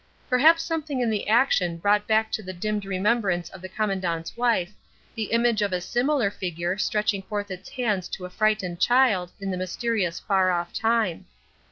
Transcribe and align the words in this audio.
Perhaps 0.27 0.63
something 0.63 0.99
in 0.99 1.11
the 1.11 1.27
action 1.27 1.77
brought 1.77 2.07
back 2.07 2.31
to 2.31 2.41
the 2.41 2.53
dimmed 2.53 2.85
remembrance 2.85 3.51
of 3.51 3.61
the 3.61 3.69
Commandant's 3.69 4.35
wife 4.35 4.73
the 5.13 5.25
image 5.25 5.61
of 5.61 5.71
a 5.73 5.79
similar 5.79 6.31
figure 6.31 6.75
stretching 6.79 7.21
forth 7.21 7.51
its 7.51 7.69
hands 7.69 8.07
to 8.07 8.25
a 8.25 8.29
frightened 8.31 8.79
child 8.79 9.31
in 9.39 9.51
the 9.51 9.57
mysterious 9.57 10.19
far 10.19 10.49
off 10.49 10.73
time. 10.73 11.27